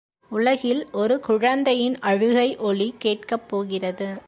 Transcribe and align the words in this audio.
உலகில் 0.31 0.87
ஒரு 0.91 1.19
குழந்தையின் 1.19 1.99
அழுகை 1.99 2.57
ஒலி 2.57 2.93
கேட்கப் 2.97 3.49
போகிறது. 3.49 4.11